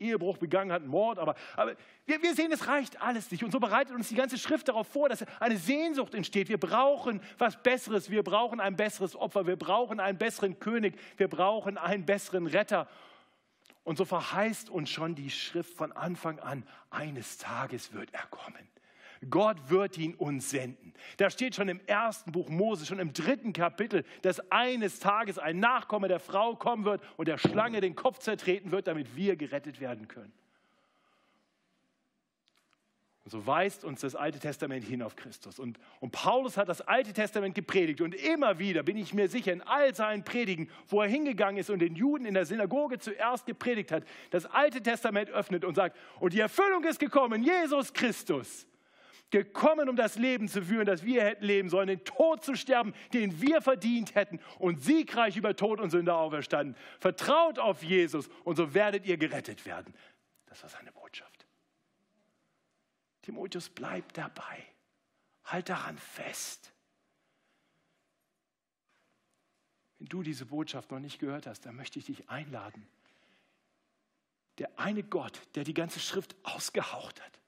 [0.00, 3.44] Ehebruch begangen hat, Mord, aber, aber wir, wir sehen, es reicht alles nicht.
[3.44, 6.48] Und so bereitet uns die ganze Schrift darauf vor, dass eine Sehnsucht entsteht.
[6.48, 11.28] Wir brauchen was Besseres, wir brauchen ein besseres Opfer, wir brauchen einen besseren König, wir
[11.28, 12.88] brauchen einen besseren Retter.
[13.84, 18.68] Und so verheißt uns schon die Schrift von Anfang an, eines Tages wird er kommen.
[19.30, 20.92] Gott wird ihn uns senden.
[21.16, 25.58] Da steht schon im ersten Buch Mose, schon im dritten Kapitel, dass eines Tages ein
[25.58, 29.80] Nachkomme der Frau kommen wird und der Schlange den Kopf zertreten wird, damit wir gerettet
[29.80, 30.32] werden können.
[33.26, 35.58] Und so weist uns das Alte Testament hin auf Christus.
[35.58, 38.00] Und, und, Paulus hat das Alte Testament gepredigt.
[38.00, 41.68] Und immer wieder bin ich mir sicher, in all seinen Predigen, wo er hingegangen ist
[41.68, 45.96] und den Juden in der Synagoge zuerst gepredigt hat, das Alte Testament öffnet und sagt,
[46.20, 48.64] und die Erfüllung ist gekommen, Jesus Christus
[49.30, 52.94] gekommen, um das Leben zu führen, das wir hätten leben sollen, den Tod zu sterben,
[53.12, 56.76] den wir verdient hätten und siegreich über Tod und Sünde auferstanden.
[57.00, 59.94] Vertraut auf Jesus und so werdet ihr gerettet werden.
[60.46, 61.46] Das war seine Botschaft.
[63.22, 64.64] Timotheus, bleib dabei.
[65.44, 66.72] Halt daran fest.
[69.98, 72.86] Wenn du diese Botschaft noch nicht gehört hast, dann möchte ich dich einladen.
[74.58, 77.40] Der eine Gott, der die ganze Schrift ausgehaucht hat,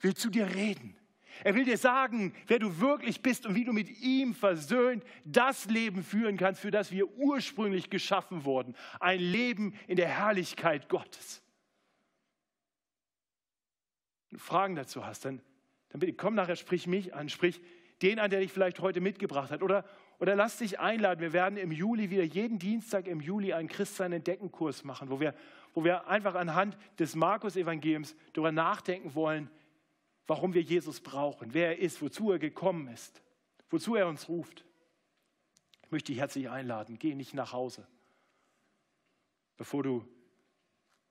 [0.00, 0.96] will zu dir reden.
[1.44, 5.66] Er will dir sagen, wer du wirklich bist und wie du mit ihm versöhnt das
[5.66, 8.74] Leben führen kannst, für das wir ursprünglich geschaffen wurden.
[9.00, 11.42] Ein Leben in der Herrlichkeit Gottes.
[14.30, 15.40] Wenn du Fragen dazu hast, dann,
[15.90, 17.60] dann bitte komm nachher, sprich mich an, sprich
[18.02, 19.62] den an, der dich vielleicht heute mitgebracht hat.
[19.62, 19.84] Oder,
[20.18, 21.20] oder lass dich einladen.
[21.20, 25.34] Wir werden im Juli wieder jeden Dienstag im Juli einen Christsein Entdecken-Kurs machen, wo wir,
[25.74, 29.50] wo wir einfach anhand des Markus-Evangeliums darüber nachdenken wollen,
[30.26, 33.22] warum wir Jesus brauchen, wer er ist, wozu er gekommen ist,
[33.70, 34.64] wozu er uns ruft.
[35.82, 37.86] Ich möchte dich herzlich einladen, geh nicht nach Hause,
[39.56, 40.08] bevor du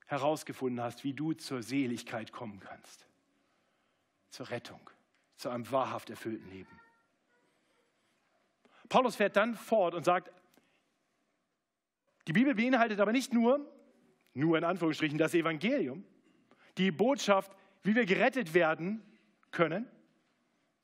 [0.07, 3.07] herausgefunden hast, wie du zur Seligkeit kommen kannst,
[4.29, 4.89] zur Rettung,
[5.37, 6.79] zu einem wahrhaft erfüllten Leben.
[8.89, 10.31] Paulus fährt dann fort und sagt,
[12.27, 13.65] die Bibel beinhaltet aber nicht nur,
[14.33, 16.03] nur in Anführungsstrichen, das Evangelium,
[16.77, 17.51] die Botschaft,
[17.83, 19.01] wie wir gerettet werden
[19.51, 19.87] können,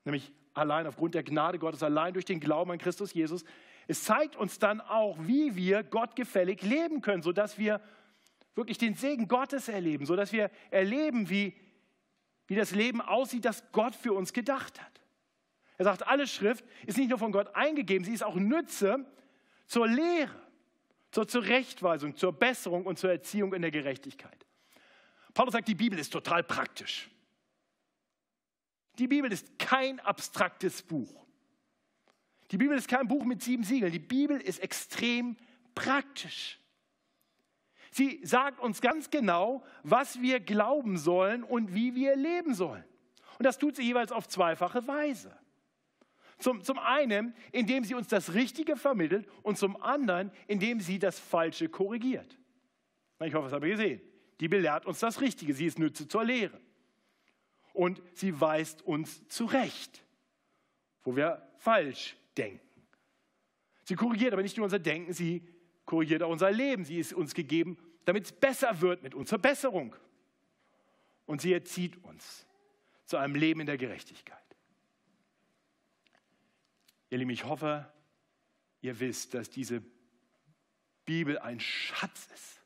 [0.04, 3.44] nämlich allein aufgrund der Gnade Gottes, allein durch den Glauben an Christus Jesus.
[3.88, 7.82] Es zeigt uns dann auch, wie wir gottgefällig leben können, sodass wir
[8.56, 11.56] wirklich den Segen Gottes erleben, sodass wir erleben, wie,
[12.48, 15.02] wie das Leben aussieht, das Gott für uns gedacht hat.
[15.78, 19.06] Er sagt, alle Schrift ist nicht nur von Gott eingegeben, sie ist auch Nütze
[19.68, 20.34] zur Lehre,
[21.12, 24.47] zur Zurechtweisung, zur Besserung und zur Erziehung in der Gerechtigkeit.
[25.38, 27.12] Paulus sagt, die Bibel ist total praktisch.
[28.98, 31.28] Die Bibel ist kein abstraktes Buch.
[32.50, 33.92] Die Bibel ist kein Buch mit sieben Siegeln.
[33.92, 35.38] Die Bibel ist extrem
[35.76, 36.60] praktisch.
[37.92, 42.84] Sie sagt uns ganz genau, was wir glauben sollen und wie wir leben sollen.
[43.38, 45.38] Und das tut sie jeweils auf zweifache Weise.
[46.40, 51.20] Zum, zum einen, indem sie uns das Richtige vermittelt und zum anderen, indem sie das
[51.20, 52.40] Falsche korrigiert.
[53.24, 54.07] Ich hoffe, das habt ihr gesehen.
[54.40, 55.54] Die belehrt uns das Richtige.
[55.54, 56.60] Sie ist Nütze zur Lehre.
[57.74, 60.04] Und sie weist uns zurecht,
[61.04, 62.62] wo wir falsch denken.
[63.84, 65.48] Sie korrigiert aber nicht nur unser Denken, sie
[65.86, 66.84] korrigiert auch unser Leben.
[66.86, 69.96] Sie ist uns gegeben, damit es besser wird mit uns, Verbesserung.
[71.26, 72.46] Und sie erzieht uns
[73.06, 74.38] zu einem Leben in der Gerechtigkeit.
[77.10, 77.92] Ihr Lieben, ich hoffe,
[78.82, 79.82] ihr wisst, dass diese
[81.06, 82.57] Bibel ein Schatz ist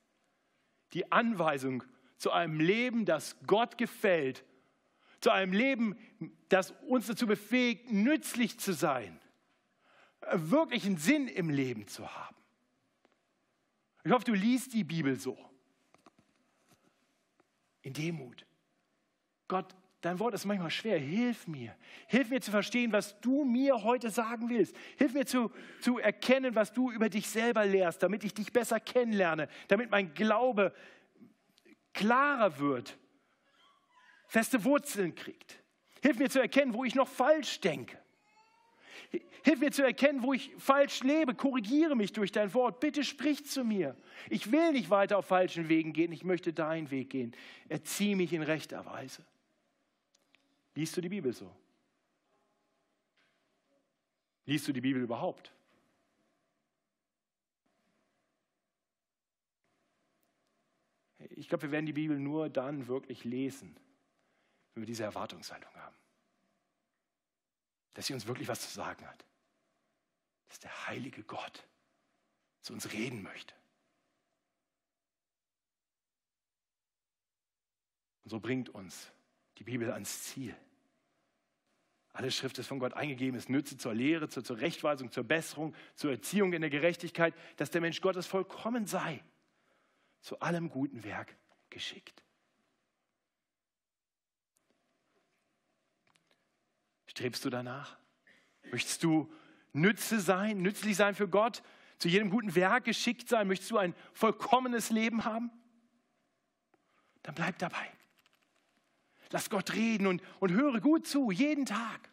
[0.93, 1.83] die Anweisung
[2.17, 4.43] zu einem Leben, das Gott gefällt,
[5.21, 5.97] zu einem Leben,
[6.49, 9.19] das uns dazu befähigt, nützlich zu sein,
[10.31, 12.35] wirklichen Sinn im Leben zu haben.
[14.03, 15.37] Ich hoffe, du liest die Bibel so.
[17.83, 18.45] In Demut.
[19.47, 20.97] Gott dein Wort ist manchmal schwer.
[20.97, 21.75] Hilf mir.
[22.07, 24.75] Hilf mir zu verstehen, was du mir heute sagen willst.
[24.97, 28.79] Hilf mir zu, zu erkennen, was du über dich selber lehrst, damit ich dich besser
[28.79, 30.73] kennenlerne, damit mein Glaube
[31.93, 32.97] klarer wird,
[34.27, 35.61] feste Wurzeln kriegt.
[36.01, 37.97] Hilf mir zu erkennen, wo ich noch falsch denke.
[39.43, 41.33] Hilf mir zu erkennen, wo ich falsch lebe.
[41.35, 42.79] Korrigiere mich durch dein Wort.
[42.79, 43.95] Bitte sprich zu mir.
[44.29, 46.11] Ich will nicht weiter auf falschen Wegen gehen.
[46.11, 47.35] Ich möchte deinen Weg gehen.
[47.67, 49.25] Erzieh mich in rechter Weise.
[50.75, 51.53] Liest du die Bibel so?
[54.45, 55.53] Liest du die Bibel überhaupt?
[61.29, 63.75] Ich glaube, wir werden die Bibel nur dann wirklich lesen,
[64.73, 65.95] wenn wir diese Erwartungshaltung haben.
[67.93, 69.25] Dass sie uns wirklich was zu sagen hat.
[70.47, 71.67] Dass der heilige Gott
[72.61, 73.53] zu uns reden möchte.
[78.23, 79.11] Und so bringt uns
[79.57, 80.55] die Bibel ans Ziel.
[82.13, 86.11] Alle Schrift ist von Gott eingegeben, ist Nütze zur Lehre, zur Zurechtweisung, zur Besserung, zur
[86.11, 89.23] Erziehung in der Gerechtigkeit, dass der Mensch Gottes vollkommen sei,
[90.19, 91.35] zu allem guten Werk
[91.69, 92.21] geschickt.
[97.07, 97.97] Strebst du danach?
[98.71, 99.31] Möchtest du
[99.73, 101.63] Nütze sein, nützlich sein für Gott,
[101.97, 103.47] zu jedem guten Werk geschickt sein?
[103.47, 105.49] Möchtest du ein vollkommenes Leben haben?
[107.23, 107.91] Dann bleib dabei.
[109.31, 112.09] Lass Gott reden und, und höre gut zu, jeden Tag.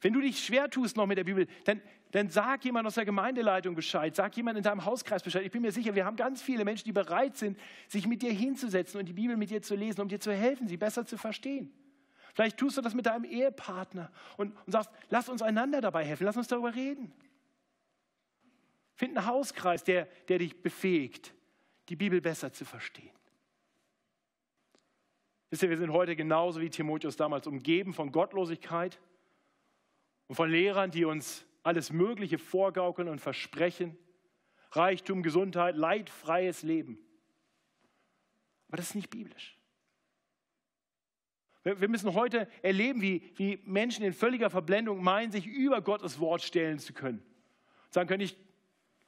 [0.00, 1.80] Wenn du dich schwer tust noch mit der Bibel, dann,
[2.10, 5.44] dann sag jemand aus der Gemeindeleitung Bescheid, sag jemand in deinem Hauskreis Bescheid.
[5.44, 8.30] Ich bin mir sicher, wir haben ganz viele Menschen, die bereit sind, sich mit dir
[8.30, 11.16] hinzusetzen und die Bibel mit dir zu lesen, um dir zu helfen, sie besser zu
[11.16, 11.72] verstehen.
[12.34, 16.24] Vielleicht tust du das mit deinem Ehepartner und, und sagst, lass uns einander dabei helfen,
[16.24, 17.12] lass uns darüber reden.
[18.94, 21.32] Find einen Hauskreis, der, der dich befähigt,
[21.88, 23.10] die Bibel besser zu verstehen.
[25.54, 28.98] Wisst ihr, wir sind heute genauso wie Timotheus damals umgeben von Gottlosigkeit
[30.26, 33.96] und von Lehrern, die uns alles Mögliche vorgaukeln und versprechen.
[34.72, 36.98] Reichtum, Gesundheit, leidfreies Leben.
[38.66, 39.56] Aber das ist nicht biblisch.
[41.62, 46.42] Wir müssen heute erleben, wie, wie Menschen in völliger Verblendung meinen, sich über Gottes Wort
[46.42, 47.22] stellen zu können.
[47.90, 48.36] Sagen können, ich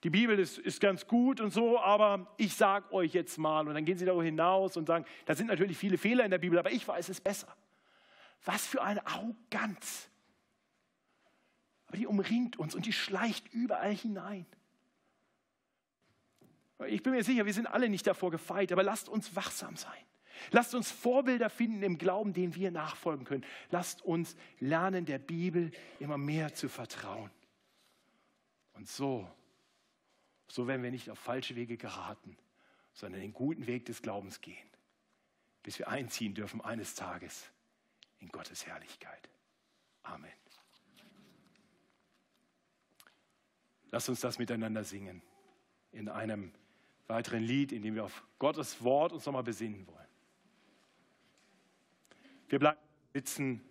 [0.06, 3.66] die Bibel ist, ist ganz gut und so, aber ich sage euch jetzt mal.
[3.66, 6.38] Und dann gehen sie darüber hinaus und sagen, da sind natürlich viele Fehler in der
[6.38, 7.48] Bibel, aber ich weiß es besser.
[8.44, 10.08] Was für eine Arroganz.
[11.88, 14.46] Aber die umringt uns und die schleicht überall hinein.
[16.86, 19.90] Ich bin mir sicher, wir sind alle nicht davor gefeit, aber lasst uns wachsam sein.
[20.52, 23.44] Lasst uns Vorbilder finden im Glauben, denen wir nachfolgen können.
[23.72, 27.32] Lasst uns lernen, der Bibel immer mehr zu vertrauen.
[28.74, 29.28] Und so
[30.48, 32.36] so werden wir nicht auf falsche Wege geraten,
[32.92, 34.68] sondern den guten Weg des Glaubens gehen,
[35.62, 37.50] bis wir einziehen dürfen eines Tages
[38.18, 39.28] in Gottes Herrlichkeit.
[40.02, 40.32] Amen.
[43.90, 45.22] Lass uns das miteinander singen
[45.92, 46.52] in einem
[47.06, 49.96] weiteren Lied, in dem wir auf Gottes Wort uns nochmal besinnen wollen.
[52.48, 52.78] Wir bleiben
[53.14, 53.62] sitzen.